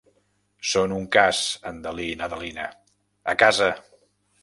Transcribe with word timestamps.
Són 0.69 0.95
un 0.95 1.05
cas, 1.17 1.43
en 1.73 1.79
Dalí 1.85 2.09
i 2.17 2.19
n'Adelina, 2.23 2.69
a 3.35 3.41
casa! 3.47 3.73